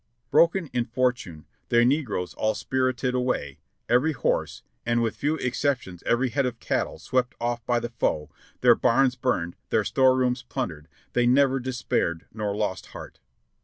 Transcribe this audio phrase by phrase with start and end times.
[0.31, 6.29] Broken in fortune, their negroes all spirited away, every horse, and with few exceptions every
[6.29, 10.87] head of cattle swept ofif by the foe, their barns burned, their store rooms plundered,
[11.13, 13.19] they never despaired nor lost heart.